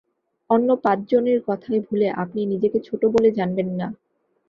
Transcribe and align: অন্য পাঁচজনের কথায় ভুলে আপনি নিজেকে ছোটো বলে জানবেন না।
অন্য 0.49 0.69
পাঁচজনের 0.83 1.39
কথায় 1.47 1.79
ভুলে 1.79 2.07
আপনি 2.23 2.41
নিজেকে 2.45 2.77
ছোটো 2.87 3.05
বলে 3.09 3.29
জানবেন 3.37 3.69
না। 3.79 3.87